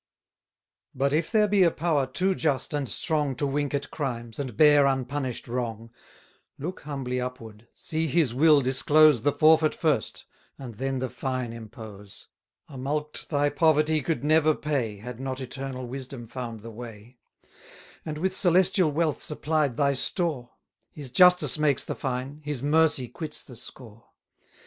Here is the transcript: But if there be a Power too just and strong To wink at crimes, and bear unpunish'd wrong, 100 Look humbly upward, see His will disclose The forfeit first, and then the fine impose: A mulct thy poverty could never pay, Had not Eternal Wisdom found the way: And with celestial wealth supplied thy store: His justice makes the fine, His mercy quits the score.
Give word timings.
But 0.95 1.13
if 1.13 1.31
there 1.31 1.47
be 1.47 1.61
a 1.61 1.69
Power 1.69 2.07
too 2.07 2.33
just 2.33 2.73
and 2.73 2.89
strong 2.89 3.35
To 3.35 3.45
wink 3.45 3.75
at 3.75 3.91
crimes, 3.91 4.39
and 4.39 4.57
bear 4.57 4.85
unpunish'd 4.87 5.47
wrong, 5.47 5.91
100 6.57 6.57
Look 6.67 6.79
humbly 6.79 7.21
upward, 7.21 7.67
see 7.75 8.07
His 8.07 8.33
will 8.33 8.61
disclose 8.61 9.21
The 9.21 9.31
forfeit 9.31 9.75
first, 9.75 10.25
and 10.57 10.73
then 10.73 10.97
the 10.97 11.07
fine 11.11 11.53
impose: 11.53 12.25
A 12.67 12.79
mulct 12.79 13.29
thy 13.29 13.49
poverty 13.49 14.01
could 14.01 14.23
never 14.23 14.55
pay, 14.55 14.97
Had 14.97 15.19
not 15.19 15.39
Eternal 15.39 15.85
Wisdom 15.85 16.25
found 16.25 16.61
the 16.61 16.71
way: 16.71 17.19
And 18.03 18.17
with 18.17 18.35
celestial 18.35 18.91
wealth 18.91 19.21
supplied 19.21 19.77
thy 19.77 19.93
store: 19.93 20.49
His 20.89 21.11
justice 21.11 21.59
makes 21.59 21.83
the 21.83 21.93
fine, 21.93 22.41
His 22.43 22.63
mercy 22.63 23.07
quits 23.07 23.43
the 23.43 23.55
score. 23.55 24.05